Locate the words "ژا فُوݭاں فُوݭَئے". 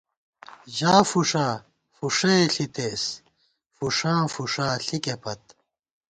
0.77-2.39